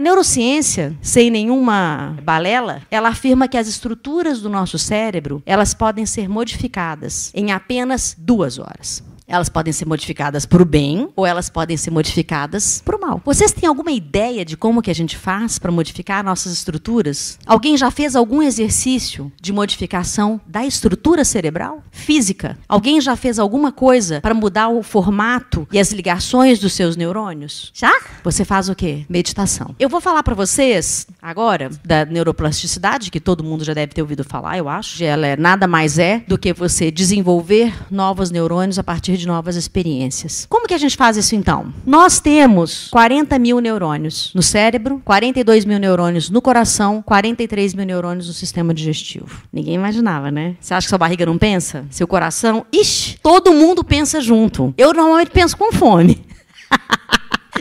[0.00, 6.06] A neurociência, sem nenhuma balela, ela afirma que as estruturas do nosso cérebro, elas podem
[6.06, 9.04] ser modificadas em apenas duas horas.
[9.30, 13.22] Elas podem ser modificadas para o bem ou elas podem ser modificadas para o mal.
[13.24, 17.38] Vocês têm alguma ideia de como que a gente faz para modificar nossas estruturas?
[17.46, 21.80] Alguém já fez algum exercício de modificação da estrutura cerebral?
[21.92, 22.58] Física?
[22.68, 27.70] Alguém já fez alguma coisa para mudar o formato e as ligações dos seus neurônios?
[27.72, 27.92] Já?
[28.24, 29.06] Você faz o quê?
[29.08, 29.76] Meditação.
[29.78, 34.24] Eu vou falar para vocês agora da neuroplasticidade, que todo mundo já deve ter ouvido
[34.24, 35.04] falar, eu acho.
[35.04, 39.56] Ela é nada mais é do que você desenvolver novos neurônios a partir de novas
[39.56, 40.46] experiências.
[40.48, 41.72] Como que a gente faz isso então?
[41.86, 48.26] Nós temos 40 mil neurônios no cérebro, 42 mil neurônios no coração, 43 mil neurônios
[48.26, 49.42] no sistema digestivo.
[49.52, 50.56] Ninguém imaginava, né?
[50.60, 51.84] Você acha que sua barriga não pensa?
[51.90, 52.64] Seu coração?
[52.72, 54.74] Ixi, todo mundo pensa junto.
[54.76, 56.29] Eu normalmente penso com fome.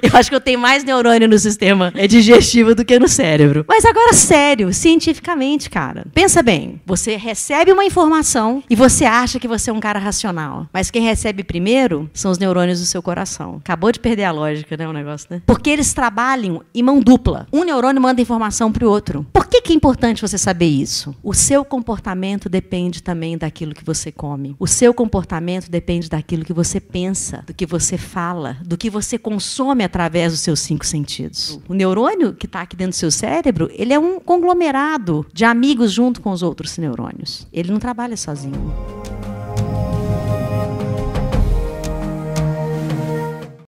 [0.01, 3.65] Eu acho que eu tenho mais neurônio no sistema digestivo do que no cérebro.
[3.67, 6.05] Mas agora, sério, cientificamente, cara.
[6.13, 6.81] Pensa bem.
[6.85, 10.67] Você recebe uma informação e você acha que você é um cara racional.
[10.73, 13.57] Mas quem recebe primeiro são os neurônios do seu coração.
[13.63, 14.87] Acabou de perder a lógica, né?
[14.87, 15.41] O negócio, né?
[15.45, 17.47] Porque eles trabalham em mão dupla.
[17.51, 19.25] Um neurônio manda informação para o outro.
[19.69, 21.15] Que é importante você saber isso?
[21.21, 24.55] O seu comportamento depende também daquilo que você come.
[24.57, 29.19] O seu comportamento depende daquilo que você pensa, do que você fala, do que você
[29.19, 31.59] consome através dos seus cinco sentidos.
[31.69, 35.91] O neurônio que está aqui dentro do seu cérebro, ele é um conglomerado de amigos
[35.91, 37.45] junto com os outros neurônios.
[37.53, 38.73] Ele não trabalha sozinho.